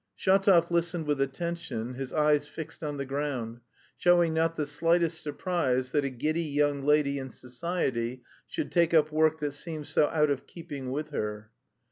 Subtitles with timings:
[0.17, 3.59] Shatov listened with attention, his eyes fixed on the ground,
[3.97, 9.11] showing not the slightest surprise that a giddy young lady in society should take up
[9.11, 11.51] work that seemed so out of keeping with her.